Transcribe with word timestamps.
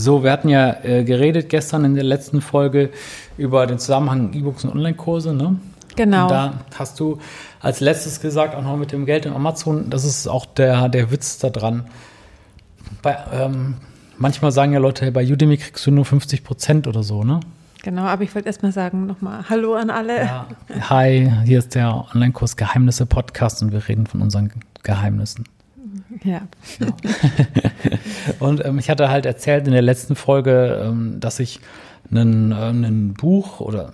So, 0.00 0.24
wir 0.24 0.32
hatten 0.32 0.48
ja 0.48 0.82
äh, 0.82 1.04
geredet 1.04 1.50
gestern 1.50 1.84
in 1.84 1.94
der 1.94 2.04
letzten 2.04 2.40
Folge 2.40 2.90
über 3.36 3.66
den 3.66 3.78
Zusammenhang 3.78 4.32
E-Books 4.32 4.64
und 4.64 4.70
Online-Kurse, 4.70 5.34
ne? 5.34 5.56
Genau. 5.94 6.22
Und 6.22 6.30
da 6.30 6.54
hast 6.78 6.98
du 7.00 7.18
als 7.60 7.80
letztes 7.80 8.20
gesagt, 8.20 8.54
auch 8.54 8.62
noch 8.62 8.78
mit 8.78 8.92
dem 8.92 9.04
Geld 9.04 9.26
in 9.26 9.34
Amazon, 9.34 9.90
das 9.90 10.04
ist 10.04 10.26
auch 10.26 10.46
der, 10.46 10.88
der 10.88 11.10
Witz 11.10 11.38
da 11.38 11.50
dran. 11.50 11.84
Bei, 13.02 13.18
ähm, 13.32 13.74
manchmal 14.16 14.52
sagen 14.52 14.72
ja 14.72 14.78
Leute, 14.78 15.04
hey, 15.04 15.10
bei 15.10 15.30
Udemy 15.30 15.58
kriegst 15.58 15.86
du 15.86 15.90
nur 15.90 16.06
50 16.06 16.44
Prozent 16.44 16.86
oder 16.86 17.02
so, 17.02 17.22
ne? 17.22 17.40
Genau, 17.82 18.02
aber 18.02 18.22
ich 18.22 18.34
wollte 18.34 18.46
erstmal 18.46 18.72
sagen, 18.72 19.06
nochmal 19.06 19.44
Hallo 19.50 19.74
an 19.74 19.90
alle. 19.90 20.18
Ja. 20.18 20.46
Hi, 20.88 21.30
hier 21.44 21.58
ist 21.58 21.74
der 21.74 22.06
Online-Kurs 22.14 22.56
Geheimnisse 22.56 23.04
Podcast 23.04 23.62
und 23.62 23.72
wir 23.72 23.86
reden 23.86 24.06
von 24.06 24.22
unseren 24.22 24.50
Geheimnissen. 24.82 25.44
Ja. 26.24 26.42
und 28.40 28.64
ähm, 28.64 28.78
ich 28.78 28.90
hatte 28.90 29.08
halt 29.08 29.26
erzählt 29.26 29.66
in 29.66 29.72
der 29.72 29.82
letzten 29.82 30.16
Folge, 30.16 30.82
ähm, 30.84 31.18
dass 31.20 31.40
ich 31.40 31.60
ein 32.12 32.52
äh, 32.52 33.14
Buch 33.14 33.60
oder 33.60 33.92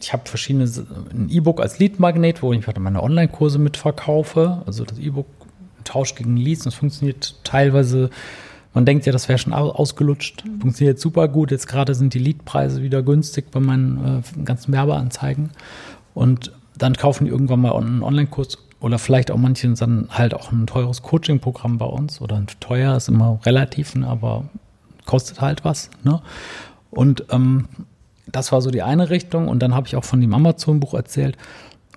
ich 0.00 0.12
habe 0.12 0.28
verschiedene, 0.28 0.64
ein 1.12 1.28
E-Book 1.30 1.60
als 1.60 1.78
Lead-Magnet, 1.78 2.42
wo 2.42 2.52
ich 2.52 2.66
halt 2.66 2.78
meine 2.78 3.02
Online-Kurse 3.02 3.58
mitverkaufe. 3.58 4.62
Also 4.66 4.84
das 4.84 4.98
E-Book 4.98 5.26
tauscht 5.84 6.16
gegen 6.16 6.36
Leads. 6.36 6.64
Das 6.64 6.74
funktioniert 6.74 7.34
teilweise, 7.44 8.08
man 8.72 8.86
denkt 8.86 9.04
ja, 9.04 9.12
das 9.12 9.28
wäre 9.28 9.38
schon 9.38 9.52
ausgelutscht. 9.52 10.44
Funktioniert 10.60 10.98
super 10.98 11.28
gut. 11.28 11.50
Jetzt 11.50 11.66
gerade 11.66 11.94
sind 11.94 12.14
die 12.14 12.18
Leadpreise 12.18 12.82
wieder 12.82 13.02
günstig 13.02 13.50
bei 13.50 13.60
meinen 13.60 14.22
äh, 14.22 14.44
ganzen 14.44 14.72
Werbeanzeigen. 14.72 15.50
Und 16.14 16.52
dann 16.78 16.94
kaufen 16.94 17.26
die 17.26 17.30
irgendwann 17.30 17.60
mal 17.60 17.72
einen 17.74 18.02
Online-Kurs 18.02 18.56
oder 18.80 18.98
vielleicht 18.98 19.30
auch 19.30 19.36
manche 19.36 19.68
dann 19.74 20.08
halt 20.10 20.34
auch 20.34 20.52
ein 20.52 20.66
teures 20.66 21.02
Coaching-Programm 21.02 21.78
bei 21.78 21.86
uns. 21.86 22.20
Oder 22.20 22.42
teuer 22.60 22.96
ist 22.96 23.08
immer 23.08 23.38
relativ, 23.44 23.94
ne, 23.94 24.06
aber 24.06 24.44
kostet 25.04 25.40
halt 25.40 25.64
was. 25.64 25.90
Ne? 26.02 26.20
Und 26.90 27.24
ähm, 27.30 27.68
das 28.26 28.52
war 28.52 28.62
so 28.62 28.70
die 28.70 28.82
eine 28.82 29.10
Richtung. 29.10 29.48
Und 29.48 29.60
dann 29.62 29.74
habe 29.74 29.86
ich 29.86 29.96
auch 29.96 30.04
von 30.04 30.20
dem 30.20 30.32
Amazon-Buch 30.32 30.94
erzählt. 30.94 31.36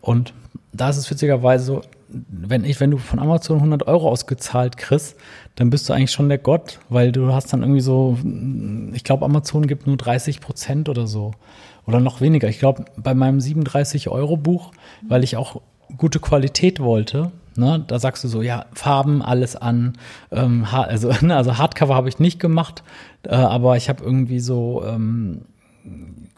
Und 0.01 0.33
da 0.73 0.89
ist 0.89 0.97
es 0.97 1.09
witzigerweise 1.09 1.63
so, 1.63 1.81
wenn 2.09 2.65
ich, 2.65 2.79
wenn 2.79 2.91
du 2.91 2.97
von 2.97 3.19
Amazon 3.19 3.57
100 3.57 3.87
Euro 3.87 4.09
ausgezahlt 4.09 4.77
kriegst, 4.77 5.15
dann 5.55 5.69
bist 5.69 5.87
du 5.87 5.93
eigentlich 5.93 6.11
schon 6.11 6.29
der 6.29 6.37
Gott, 6.37 6.79
weil 6.89 7.11
du 7.11 7.33
hast 7.33 7.53
dann 7.53 7.61
irgendwie 7.61 7.81
so, 7.81 8.17
ich 8.93 9.03
glaube, 9.03 9.25
Amazon 9.25 9.67
gibt 9.67 9.87
nur 9.87 9.97
30 9.97 10.41
Prozent 10.41 10.89
oder 10.89 11.07
so. 11.07 11.31
Oder 11.85 11.99
noch 11.99 12.21
weniger. 12.21 12.49
Ich 12.49 12.59
glaube, 12.59 12.85
bei 12.97 13.13
meinem 13.13 13.41
37 13.41 14.09
Euro 14.09 14.37
Buch, 14.37 14.71
weil 15.07 15.23
ich 15.23 15.37
auch 15.37 15.61
gute 15.97 16.19
Qualität 16.19 16.79
wollte, 16.79 17.31
ne, 17.55 17.83
da 17.85 17.99
sagst 17.99 18.23
du 18.23 18.27
so, 18.27 18.41
ja, 18.41 18.65
Farben, 18.73 19.21
alles 19.21 19.55
an. 19.55 19.93
Ähm, 20.31 20.65
also, 20.71 21.11
ne, 21.21 21.35
also 21.35 21.57
Hardcover 21.57 21.95
habe 21.95 22.09
ich 22.09 22.19
nicht 22.19 22.39
gemacht, 22.39 22.83
äh, 23.23 23.35
aber 23.35 23.77
ich 23.77 23.89
habe 23.89 24.03
irgendwie 24.03 24.39
so, 24.39 24.83
ähm, 24.85 25.41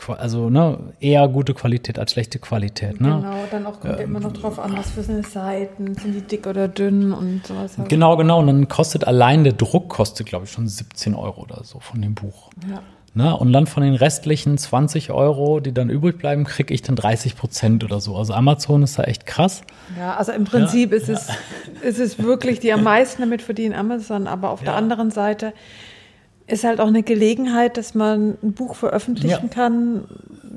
also 0.07 0.49
ne, 0.49 0.77
eher 0.99 1.27
gute 1.27 1.53
Qualität 1.53 1.97
als 1.99 2.11
schlechte 2.11 2.39
Qualität. 2.39 2.99
Ne? 2.99 3.09
Genau, 3.21 3.35
dann 3.49 3.65
auch 3.65 3.79
kommt 3.79 3.99
ähm, 3.99 4.05
immer 4.05 4.19
noch 4.19 4.33
drauf 4.33 4.59
an, 4.59 4.75
was 4.75 4.91
für 4.91 5.03
Seiten, 5.03 5.95
sind 5.95 6.13
die 6.13 6.21
dick 6.21 6.47
oder 6.47 6.67
dünn 6.67 7.13
und 7.13 7.45
sowas. 7.47 7.77
Halt. 7.77 7.89
Genau, 7.89 8.17
genau. 8.17 8.39
Und 8.39 8.47
dann 8.47 8.67
kostet 8.67 9.07
allein 9.07 9.43
der 9.43 9.53
Druck, 9.53 9.89
kostet 9.89 10.27
glaube 10.27 10.45
ich 10.45 10.51
schon 10.51 10.67
17 10.67 11.15
Euro 11.15 11.41
oder 11.41 11.63
so 11.63 11.79
von 11.79 12.01
dem 12.01 12.13
Buch. 12.13 12.49
Ja. 12.69 12.81
Ne? 13.17 13.35
Und 13.35 13.53
dann 13.53 13.65
von 13.65 13.81
den 13.81 13.95
restlichen 13.95 14.57
20 14.57 15.11
Euro, 15.11 15.61
die 15.61 15.73
dann 15.73 15.89
übrig 15.89 16.17
bleiben, 16.17 16.43
kriege 16.43 16.73
ich 16.73 16.81
dann 16.81 16.97
30 16.97 17.37
Prozent 17.37 17.85
oder 17.85 18.01
so. 18.01 18.17
Also 18.17 18.33
Amazon 18.33 18.83
ist 18.83 18.99
da 18.99 19.03
echt 19.03 19.25
krass. 19.25 19.61
Ja, 19.97 20.17
also 20.17 20.33
im 20.33 20.43
Prinzip 20.43 20.91
ja, 20.91 20.97
ist, 20.97 21.07
ja. 21.07 21.13
Es, 21.81 21.97
ist 21.97 21.99
es 21.99 22.19
wirklich, 22.21 22.59
die 22.59 22.73
am 22.73 22.83
meisten 22.83 23.21
damit 23.21 23.41
verdienen 23.41 23.73
Amazon, 23.73 24.27
aber 24.27 24.49
auf 24.49 24.59
ja. 24.59 24.65
der 24.65 24.75
anderen 24.75 25.11
Seite 25.11 25.53
ist 26.45 26.65
halt 26.65 26.81
auch 26.81 26.87
eine 26.87 27.03
Gelegenheit, 27.03 27.77
dass 27.77 27.95
man 27.95 28.37
ein 28.43 28.51
Buch 28.51 28.75
veröffentlichen 28.75 29.49
kann, 29.49 30.03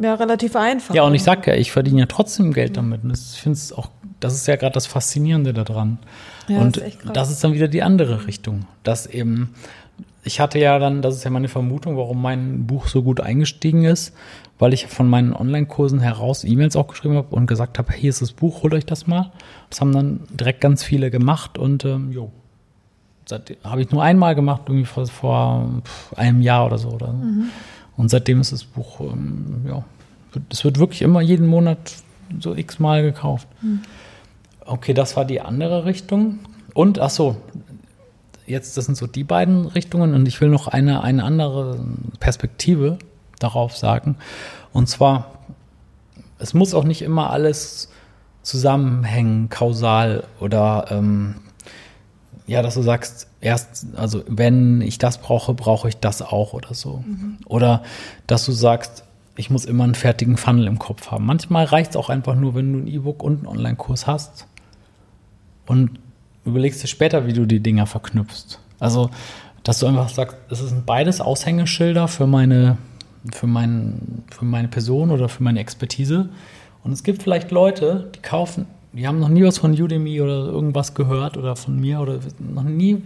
ja, 0.03 0.15
relativ 0.15 0.56
einfach. 0.56 0.93
Ja, 0.97 1.05
und 1.05 1.15
ich 1.15 1.22
sage 1.22 1.53
ja, 1.53 1.56
ich 1.56 1.70
verdiene 1.70 2.00
ja 2.00 2.06
trotzdem 2.06 2.53
Geld 2.53 2.77
damit. 2.77 3.05
Und 3.05 3.12
ich 3.12 3.41
finde 3.41 3.56
es 3.56 3.72
auch, 3.72 3.89
das 4.19 4.34
ist 4.34 4.49
ja 4.49 4.56
gerade 4.56 4.75
das 4.75 4.88
Faszinierende 4.88 5.53
daran. 5.55 5.99
Ja, 6.49 6.59
und 6.59 6.77
das 6.77 6.84
ist, 6.88 6.99
das 7.12 7.31
ist 7.31 7.44
dann 7.44 7.53
wieder 7.53 7.69
die 7.69 7.84
andere 7.84 8.27
Richtung, 8.27 8.66
dass 8.82 9.06
eben 9.06 9.55
ich 10.28 10.41
hatte 10.41 10.59
ja 10.59 10.78
dann, 10.78 11.00
das 11.00 11.16
ist 11.16 11.25
ja 11.25 11.31
meine 11.31 11.49
Vermutung, 11.49 11.97
warum 11.97 12.21
mein 12.21 12.66
Buch 12.66 12.87
so 12.87 13.03
gut 13.03 13.19
eingestiegen 13.19 13.84
ist, 13.84 14.15
weil 14.59 14.75
ich 14.75 14.87
von 14.87 15.09
meinen 15.09 15.33
Online-Kursen 15.33 16.00
heraus 16.00 16.44
E-Mails 16.44 16.77
auch 16.77 16.87
geschrieben 16.87 17.16
habe 17.16 17.34
und 17.34 17.47
gesagt 17.47 17.78
habe, 17.78 17.94
hier 17.94 18.11
ist 18.11 18.21
das 18.21 18.33
Buch, 18.33 18.62
holt 18.62 18.75
euch 18.75 18.84
das 18.84 19.06
mal. 19.06 19.33
Das 19.71 19.81
haben 19.81 19.93
dann 19.93 20.21
direkt 20.28 20.61
ganz 20.61 20.84
viele 20.84 21.11
gemacht 21.11 21.56
und 21.56 21.87
ähm, 21.87 22.12
jo, 22.12 22.31
habe 23.65 23.81
ich 23.81 23.91
nur 23.91 24.03
einmal 24.03 24.34
gemacht, 24.34 24.62
irgendwie 24.67 24.84
vor, 24.84 25.06
vor 25.06 25.67
einem 26.15 26.43
Jahr 26.43 26.67
oder 26.67 26.77
so. 26.77 26.91
Oder 26.91 27.15
Mhm. 27.15 27.49
Und 27.97 28.11
seitdem 28.11 28.41
ist 28.41 28.53
das 28.53 28.65
Buch, 28.65 29.00
ähm, 29.00 29.62
ja, 29.67 29.83
es 30.50 30.62
wird 30.62 30.78
wirklich 30.78 31.03
immer 31.03 31.22
jeden 31.22 31.47
Monat 31.47 31.78
so 32.38 32.55
x-mal 32.55 33.03
gekauft. 33.03 33.49
Mhm. 33.62 33.81
Okay, 34.65 34.93
das 34.93 35.17
war 35.17 35.25
die 35.25 35.41
andere 35.41 35.87
Richtung. 35.87 36.41
Und, 36.75 36.99
ach 37.00 37.11
so, 37.11 37.37
jetzt, 38.48 38.76
das 38.76 38.86
sind 38.86 38.97
so 38.97 39.06
die 39.06 39.25
beiden 39.25 39.66
Richtungen 39.66 40.14
und 40.14 40.26
ich 40.26 40.41
will 40.41 40.48
noch 40.48 40.69
eine, 40.69 41.03
eine 41.03 41.25
andere 41.25 41.78
Perspektive 42.20 42.98
darauf 43.38 43.76
sagen. 43.76 44.16
Und 44.72 44.88
zwar, 44.88 45.32
es 46.38 46.54
muss 46.54 46.75
auch 46.75 46.84
nicht 46.84 47.03
immer 47.03 47.31
alles 47.31 47.91
zusammenhängen, 48.42 49.48
kausal 49.48 50.25
oder 50.41 50.87
ähm, 50.91 51.37
ja, 52.47 52.62
dass 52.62 52.75
du 52.75 52.82
sagst, 52.82 53.28
erst, 53.41 53.87
also 53.94 54.22
wenn 54.26 54.81
ich 54.81 54.98
das 54.98 55.19
brauche, 55.19 55.53
brauche 55.53 55.88
ich 55.88 55.98
das 55.98 56.22
auch 56.22 56.54
oder 56.54 56.72
so. 56.72 57.04
Mhm. 57.06 57.38
Oder 57.47 57.82
dass 58.26 58.47
du 58.47 58.53
sagst, 58.53 59.04
ich 59.37 59.50
muss 59.50 59.66
immer 59.66 59.84
einen 59.84 59.94
fertigen 59.94 60.37
Funnel 60.37 60.66
im 60.66 60.78
Kopf 60.78 61.10
haben. 61.10 61.26
Manchmal 61.26 61.66
reicht 61.66 61.91
es 61.91 61.97
auch 61.97 62.08
einfach 62.08 62.34
nur, 62.34 62.54
wenn 62.54 62.72
du 62.72 62.78
ein 62.81 62.87
E-Book 62.88 63.22
und 63.22 63.38
einen 63.38 63.47
Online-Kurs 63.47 64.06
hast. 64.06 64.47
Und 65.66 66.00
überlegst 66.48 66.82
dir 66.82 66.88
später, 66.88 67.26
wie 67.26 67.32
du 67.32 67.47
die 67.47 67.60
Dinger 67.60 67.86
verknüpfst. 67.86 68.59
Also, 68.81 69.10
dass 69.62 69.81
du 69.81 69.86
einfach 69.86 70.09
sagst, 70.09 70.36
es 70.50 70.59
sind 70.60 70.86
beides 70.86 71.20
Aushängeschilder 71.20 72.09
für 72.09 72.26
meine, 72.26 72.78
für, 73.32 73.47
mein, 73.47 74.25
für 74.31 74.44
meine 74.44 74.69
Person 74.69 75.10
oder 75.10 75.28
für 75.28 75.42
meine 75.42 75.60
Expertise. 75.60 76.28
Und 76.84 76.92
es 76.92 77.03
gibt 77.03 77.22
vielleicht 77.22 77.50
Leute, 77.50 78.10
die 78.14 78.20
kaufen, 78.20 78.66
die 78.92 79.06
haben 79.06 79.19
noch 79.19 79.28
nie 79.28 79.44
was 79.44 79.58
von 79.58 79.72
Udemy 79.72 80.20
oder 80.20 80.47
irgendwas 80.47 80.94
gehört 80.94 81.37
oder 81.37 81.56
von 81.56 81.78
mir 81.78 82.00
oder 82.00 82.20
noch 82.38 82.64
nie. 82.64 83.03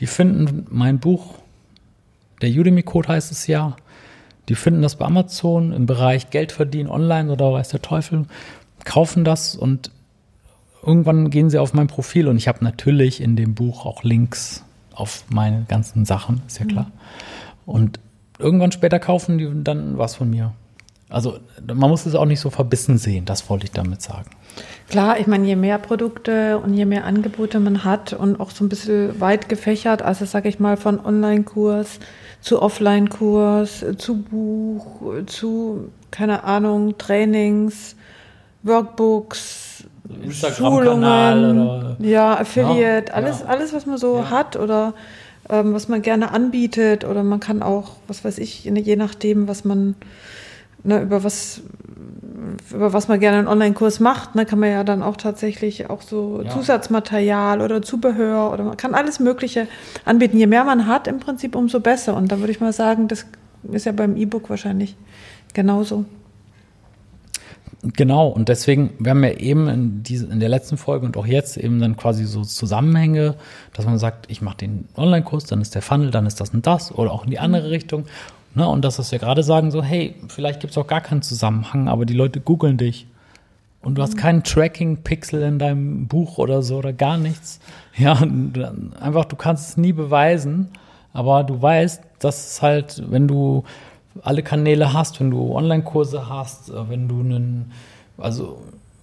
Die 0.00 0.06
finden 0.06 0.66
mein 0.70 0.98
Buch, 0.98 1.34
der 2.40 2.50
Udemy-Code 2.50 3.08
heißt 3.08 3.30
es 3.30 3.46
ja, 3.46 3.76
die 4.48 4.54
finden 4.54 4.82
das 4.82 4.96
bei 4.96 5.04
Amazon 5.04 5.72
im 5.72 5.86
Bereich 5.86 6.30
Geld 6.30 6.52
verdienen 6.52 6.88
online 6.88 7.30
oder 7.30 7.52
weiß 7.52 7.68
der 7.68 7.82
Teufel, 7.82 8.26
kaufen 8.84 9.24
das 9.24 9.56
und 9.56 9.90
irgendwann 10.86 11.30
gehen 11.30 11.50
sie 11.50 11.58
auf 11.58 11.74
mein 11.74 11.88
Profil 11.88 12.28
und 12.28 12.36
ich 12.36 12.48
habe 12.48 12.64
natürlich 12.64 13.20
in 13.20 13.36
dem 13.36 13.54
Buch 13.54 13.84
auch 13.84 14.02
Links 14.04 14.64
auf 14.94 15.24
meine 15.28 15.64
ganzen 15.68 16.04
Sachen, 16.04 16.42
ist 16.46 16.58
ja 16.58 16.64
mhm. 16.64 16.68
klar. 16.68 16.90
Und 17.66 18.00
irgendwann 18.38 18.72
später 18.72 18.98
kaufen 18.98 19.38
die 19.38 19.50
dann 19.64 19.98
was 19.98 20.14
von 20.14 20.30
mir. 20.30 20.52
Also 21.08 21.38
man 21.62 21.90
muss 21.90 22.06
es 22.06 22.14
auch 22.14 22.24
nicht 22.24 22.40
so 22.40 22.50
verbissen 22.50 22.98
sehen, 22.98 23.24
das 23.24 23.48
wollte 23.48 23.66
ich 23.66 23.72
damit 23.72 24.02
sagen. 24.02 24.30
Klar, 24.88 25.20
ich 25.20 25.26
meine, 25.26 25.46
je 25.46 25.56
mehr 25.56 25.78
Produkte 25.78 26.58
und 26.58 26.74
je 26.74 26.84
mehr 26.84 27.04
Angebote 27.04 27.60
man 27.60 27.84
hat 27.84 28.12
und 28.12 28.40
auch 28.40 28.50
so 28.50 28.64
ein 28.64 28.68
bisschen 28.68 29.20
weit 29.20 29.48
gefächert, 29.48 30.02
also 30.02 30.24
sage 30.24 30.48
ich 30.48 30.58
mal 30.58 30.76
von 30.76 31.04
Online-Kurs 31.04 32.00
zu 32.40 32.62
Offline-Kurs, 32.62 33.84
zu 33.98 34.22
Buch, 34.22 35.24
zu, 35.26 35.90
keine 36.10 36.44
Ahnung, 36.44 36.96
Trainings, 36.98 37.96
Workbooks, 38.62 39.65
Schulungen, 40.56 41.96
ja, 42.00 42.38
Affiliate, 42.38 43.08
ja, 43.08 43.14
alles, 43.14 43.40
ja. 43.40 43.46
alles, 43.46 43.72
was 43.72 43.86
man 43.86 43.98
so 43.98 44.18
ja. 44.18 44.30
hat 44.30 44.56
oder 44.56 44.94
ähm, 45.48 45.74
was 45.74 45.88
man 45.88 46.02
gerne 46.02 46.32
anbietet 46.32 47.04
oder 47.04 47.22
man 47.22 47.40
kann 47.40 47.62
auch, 47.62 47.92
was 48.08 48.24
weiß 48.24 48.38
ich, 48.38 48.64
je 48.64 48.96
nachdem, 48.96 49.48
was 49.48 49.64
man, 49.64 49.94
ne, 50.82 51.02
über 51.02 51.24
was, 51.24 51.62
über 52.72 52.92
was 52.92 53.08
man 53.08 53.20
gerne 53.20 53.38
einen 53.38 53.48
Online-Kurs 53.48 54.00
macht, 54.00 54.34
ne, 54.34 54.46
kann 54.46 54.58
man 54.58 54.70
ja 54.70 54.84
dann 54.84 55.02
auch 55.02 55.16
tatsächlich 55.16 55.88
auch 55.90 56.02
so 56.02 56.42
Zusatzmaterial 56.44 57.60
oder 57.60 57.82
Zubehör 57.82 58.52
oder 58.52 58.64
man 58.64 58.76
kann 58.76 58.94
alles 58.94 59.20
Mögliche 59.20 59.68
anbieten. 60.04 60.38
Je 60.38 60.46
mehr 60.46 60.64
man 60.64 60.86
hat, 60.86 61.06
im 61.06 61.20
Prinzip, 61.20 61.54
umso 61.54 61.80
besser. 61.80 62.14
Und 62.14 62.32
da 62.32 62.38
würde 62.40 62.52
ich 62.52 62.60
mal 62.60 62.72
sagen, 62.72 63.08
das 63.08 63.26
ist 63.70 63.86
ja 63.86 63.92
beim 63.92 64.16
E-Book 64.16 64.50
wahrscheinlich 64.50 64.96
genauso. 65.54 66.04
Genau, 67.82 68.28
und 68.28 68.48
deswegen, 68.48 68.90
wir 68.98 69.10
haben 69.10 69.22
ja 69.22 69.30
eben 69.32 69.68
in, 69.68 70.02
diese, 70.02 70.26
in 70.26 70.40
der 70.40 70.48
letzten 70.48 70.76
Folge 70.76 71.06
und 71.06 71.16
auch 71.16 71.26
jetzt 71.26 71.56
eben 71.56 71.78
dann 71.78 71.96
quasi 71.96 72.24
so 72.24 72.42
Zusammenhänge, 72.42 73.36
dass 73.74 73.84
man 73.84 73.98
sagt, 73.98 74.30
ich 74.30 74.42
mache 74.42 74.56
den 74.56 74.88
Online-Kurs, 74.96 75.44
dann 75.44 75.60
ist 75.60 75.74
der 75.74 75.82
Funnel, 75.82 76.10
dann 76.10 76.26
ist 76.26 76.40
das 76.40 76.50
und 76.50 76.66
das 76.66 76.92
oder 76.92 77.12
auch 77.12 77.24
in 77.24 77.30
die 77.30 77.38
andere 77.38 77.70
Richtung. 77.70 78.04
Ne? 78.54 78.66
Und 78.66 78.84
dass 78.84 79.12
wir 79.12 79.18
gerade 79.18 79.42
sagen, 79.42 79.70
so, 79.70 79.82
hey, 79.82 80.14
vielleicht 80.28 80.60
gibt 80.60 80.72
es 80.72 80.78
auch 80.78 80.86
gar 80.86 81.02
keinen 81.02 81.22
Zusammenhang, 81.22 81.88
aber 81.88 82.06
die 82.06 82.14
Leute 82.14 82.40
googeln 82.40 82.78
dich. 82.78 83.06
Und 83.82 83.96
du 83.96 84.02
hast 84.02 84.14
mhm. 84.14 84.20
keinen 84.20 84.42
Tracking-Pixel 84.42 85.42
in 85.42 85.58
deinem 85.58 86.08
Buch 86.08 86.38
oder 86.38 86.62
so 86.62 86.78
oder 86.78 86.92
gar 86.92 87.18
nichts. 87.18 87.60
Ja, 87.98 88.12
einfach, 89.00 89.24
du 89.24 89.36
kannst 89.36 89.70
es 89.70 89.76
nie 89.78 89.94
beweisen. 89.94 90.68
Aber 91.14 91.44
du 91.44 91.62
weißt, 91.62 92.02
dass 92.18 92.46
es 92.50 92.62
halt, 92.62 93.02
wenn 93.10 93.26
du 93.26 93.64
alle 94.22 94.42
Kanäle 94.42 94.92
hast, 94.92 95.20
wenn 95.20 95.30
du 95.30 95.54
Online-Kurse 95.54 96.28
hast, 96.28 96.70
äh, 96.70 96.88
wenn 96.88 97.08
du 97.08 97.20
einen, 97.20 97.72
also 98.18 98.58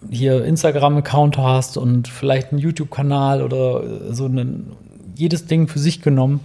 hier 0.09 0.43
Instagram-Account 0.43 1.37
hast 1.37 1.77
und 1.77 2.07
vielleicht 2.07 2.51
einen 2.51 2.59
YouTube-Kanal 2.59 3.41
oder 3.41 4.13
so 4.13 4.25
einen, 4.25 4.73
jedes 5.15 5.45
Ding 5.45 5.67
für 5.67 5.79
sich 5.79 6.01
genommen, 6.01 6.41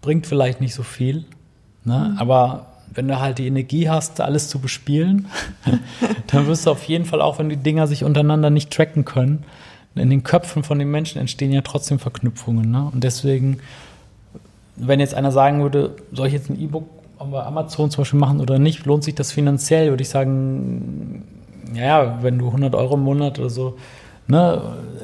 bringt 0.00 0.26
vielleicht 0.26 0.60
nicht 0.60 0.74
so 0.74 0.82
viel. 0.82 1.24
Ne? 1.84 2.10
Mhm. 2.12 2.18
Aber 2.18 2.66
wenn 2.92 3.08
du 3.08 3.20
halt 3.20 3.38
die 3.38 3.46
Energie 3.46 3.88
hast, 3.88 4.20
alles 4.20 4.48
zu 4.48 4.58
bespielen, 4.58 5.28
dann 6.28 6.46
wirst 6.46 6.66
du 6.66 6.70
auf 6.70 6.84
jeden 6.84 7.04
Fall 7.04 7.20
auch, 7.20 7.38
wenn 7.38 7.48
die 7.48 7.56
Dinger 7.56 7.86
sich 7.86 8.04
untereinander 8.04 8.50
nicht 8.50 8.72
tracken 8.72 9.04
können, 9.04 9.44
in 9.94 10.10
den 10.10 10.22
Köpfen 10.22 10.62
von 10.62 10.78
den 10.78 10.90
Menschen 10.90 11.18
entstehen 11.18 11.52
ja 11.52 11.62
trotzdem 11.62 11.98
Verknüpfungen. 11.98 12.70
Ne? 12.70 12.88
Und 12.92 13.02
deswegen, 13.02 13.58
wenn 14.76 15.00
jetzt 15.00 15.14
einer 15.14 15.32
sagen 15.32 15.62
würde, 15.62 15.96
soll 16.12 16.28
ich 16.28 16.32
jetzt 16.32 16.50
ein 16.50 16.60
E-Book 16.60 16.88
bei 17.18 17.42
Amazon 17.42 17.90
zum 17.90 18.02
Beispiel 18.02 18.20
machen 18.20 18.40
oder 18.40 18.58
nicht, 18.58 18.86
lohnt 18.86 19.04
sich 19.04 19.14
das 19.14 19.32
finanziell, 19.32 19.90
würde 19.90 20.02
ich 20.02 20.08
sagen, 20.08 21.24
ja, 21.74 22.22
wenn 22.22 22.38
du 22.38 22.46
100 22.46 22.74
Euro 22.74 22.94
im 22.94 23.02
Monat 23.02 23.38
oder 23.38 23.50
so, 23.50 23.76
ne, 24.26 24.62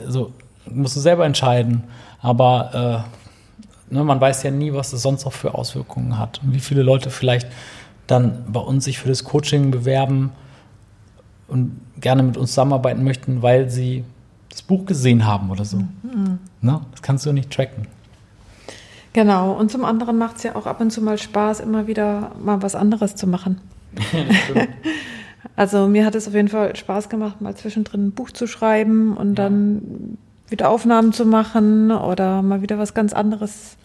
so 0.08 0.32
musst 0.70 0.96
du 0.96 1.00
selber 1.00 1.26
entscheiden. 1.26 1.84
Aber 2.20 3.04
äh, 3.90 3.94
ne, 3.94 4.04
man 4.04 4.20
weiß 4.20 4.42
ja 4.44 4.50
nie, 4.50 4.72
was 4.72 4.92
es 4.92 5.02
sonst 5.02 5.24
noch 5.24 5.32
für 5.32 5.54
Auswirkungen 5.54 6.18
hat 6.18 6.40
und 6.42 6.54
wie 6.54 6.60
viele 6.60 6.82
Leute 6.82 7.10
vielleicht 7.10 7.48
dann 8.06 8.44
bei 8.48 8.60
uns 8.60 8.84
sich 8.84 8.98
für 8.98 9.08
das 9.08 9.24
Coaching 9.24 9.70
bewerben 9.70 10.32
und 11.48 11.80
gerne 12.00 12.22
mit 12.22 12.36
uns 12.36 12.50
zusammenarbeiten 12.50 13.04
möchten, 13.04 13.42
weil 13.42 13.70
sie 13.70 14.04
das 14.50 14.62
Buch 14.62 14.86
gesehen 14.86 15.26
haben 15.26 15.50
oder 15.50 15.64
so. 15.64 15.78
Mhm. 15.78 16.38
Ne? 16.60 16.80
Das 16.92 17.02
kannst 17.02 17.26
du 17.26 17.32
nicht 17.32 17.50
tracken. 17.50 17.86
Genau, 19.14 19.52
und 19.52 19.70
zum 19.70 19.84
anderen 19.84 20.18
macht 20.18 20.36
es 20.38 20.42
ja 20.42 20.56
auch 20.56 20.66
ab 20.66 20.80
und 20.80 20.90
zu 20.90 21.00
mal 21.00 21.18
Spaß, 21.18 21.60
immer 21.60 21.86
wieder 21.86 22.32
mal 22.42 22.62
was 22.62 22.74
anderes 22.74 23.14
zu 23.14 23.28
machen. 23.28 23.60
also 25.56 25.86
mir 25.86 26.04
hat 26.04 26.16
es 26.16 26.26
auf 26.26 26.34
jeden 26.34 26.48
Fall 26.48 26.74
Spaß 26.74 27.08
gemacht, 27.08 27.40
mal 27.40 27.54
zwischendrin 27.54 28.08
ein 28.08 28.12
Buch 28.12 28.32
zu 28.32 28.48
schreiben 28.48 29.16
und 29.16 29.38
ja. 29.38 29.44
dann 29.44 30.18
wieder 30.48 30.68
Aufnahmen 30.68 31.12
zu 31.12 31.24
machen 31.26 31.92
oder 31.92 32.42
mal 32.42 32.60
wieder 32.60 32.76
was 32.76 32.92
ganz 32.92 33.12
anderes 33.12 33.76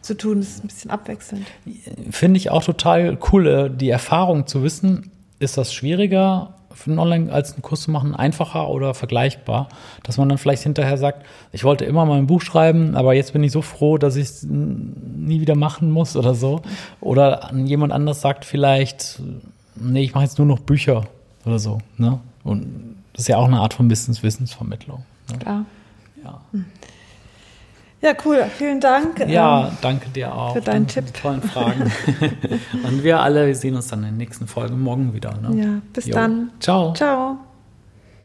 zu 0.00 0.16
tun. 0.16 0.38
Das 0.38 0.48
ist 0.48 0.64
ein 0.64 0.68
bisschen 0.68 0.90
abwechselnd. 0.92 1.46
Finde 2.12 2.38
ich 2.38 2.50
auch 2.50 2.62
total 2.62 3.18
cool, 3.32 3.46
äh, 3.48 3.70
die 3.70 3.90
Erfahrung 3.90 4.46
zu 4.46 4.62
wissen. 4.62 5.10
Ist 5.40 5.58
das 5.58 5.74
schwieriger 5.74 6.54
für 6.72 6.90
einen 6.90 6.98
Online 6.98 7.32
als 7.32 7.52
einen 7.52 7.62
Kurs 7.62 7.82
zu 7.82 7.90
machen, 7.90 8.14
einfacher 8.14 8.68
oder 8.68 8.94
vergleichbar? 8.94 9.68
Dass 10.02 10.18
man 10.18 10.28
dann 10.28 10.38
vielleicht 10.38 10.62
hinterher 10.62 10.98
sagt, 10.98 11.24
ich 11.52 11.64
wollte 11.64 11.84
immer 11.84 12.04
mal 12.06 12.18
ein 12.18 12.26
Buch 12.26 12.42
schreiben, 12.42 12.96
aber 12.96 13.14
jetzt 13.14 13.32
bin 13.32 13.42
ich 13.42 13.52
so 13.52 13.62
froh, 13.62 13.98
dass 13.98 14.16
ich 14.16 14.28
es 14.28 14.42
nie 14.44 15.40
wieder 15.40 15.54
machen 15.54 15.90
muss 15.90 16.16
oder 16.16 16.34
so. 16.34 16.62
Oder 17.00 17.50
jemand 17.54 17.92
anders 17.92 18.20
sagt 18.20 18.44
vielleicht, 18.44 19.20
nee, 19.76 20.02
ich 20.02 20.14
mache 20.14 20.24
jetzt 20.24 20.38
nur 20.38 20.46
noch 20.46 20.60
Bücher 20.60 21.04
oder 21.44 21.58
so. 21.58 21.78
Ne? 21.96 22.20
Und 22.44 22.96
das 23.12 23.22
ist 23.22 23.28
ja 23.28 23.36
auch 23.36 23.46
eine 23.46 23.60
Art 23.60 23.74
von 23.74 23.90
Wissensvermittlung. 23.90 25.04
Ne? 25.30 25.38
Klar. 25.38 25.64
Ja. 26.22 26.40
Hm. 26.52 26.64
Ja, 28.00 28.12
cool. 28.24 28.44
Vielen 28.56 28.80
Dank. 28.80 29.18
Ja, 29.28 29.68
ähm, 29.68 29.76
danke 29.80 30.08
dir 30.10 30.32
auch. 30.32 30.54
Für 30.54 30.60
deinen 30.60 30.86
Tipp. 30.86 31.12
tollen 31.14 31.42
Fragen. 31.42 31.90
Und 32.84 33.02
wir 33.02 33.20
alle 33.20 33.54
sehen 33.54 33.74
uns 33.74 33.88
dann 33.88 34.00
in 34.00 34.04
der 34.04 34.12
nächsten 34.12 34.46
Folge 34.46 34.74
morgen 34.74 35.14
wieder. 35.14 35.34
Ne? 35.36 35.60
Ja, 35.60 35.68
bis 35.92 36.06
jo. 36.06 36.14
dann. 36.14 36.50
Ciao. 36.60 36.92
Ciao. 36.92 37.38